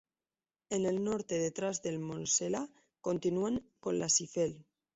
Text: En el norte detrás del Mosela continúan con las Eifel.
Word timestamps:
En 0.71 0.87
el 0.87 1.03
norte 1.03 1.37
detrás 1.37 1.83
del 1.83 1.99
Mosela 1.99 2.67
continúan 3.01 3.61
con 3.79 3.99
las 3.99 4.19
Eifel. 4.19 4.65